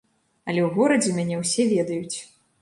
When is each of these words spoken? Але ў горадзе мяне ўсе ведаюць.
Але 0.49 0.61
ў 0.67 0.69
горадзе 0.77 1.13
мяне 1.19 1.37
ўсе 1.43 1.67
ведаюць. 1.75 2.17